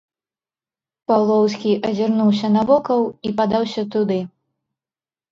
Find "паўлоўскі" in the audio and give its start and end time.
1.09-1.73